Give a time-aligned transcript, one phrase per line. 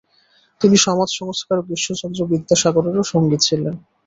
[0.61, 3.75] তিনি সমাজ সংস্কারক ঈশ্বরচন্দ্র বিদ্যাসাগরেরও সঙ্গী ছিলেন।